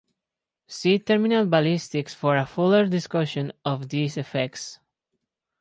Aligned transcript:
See 0.65 0.97
terminal 0.97 1.45
ballistics 1.45 2.11
for 2.15 2.35
a 2.35 2.47
fuller 2.47 2.87
discussion 2.87 3.51
of 3.63 3.89
these 3.89 4.17
effects. 4.17 4.79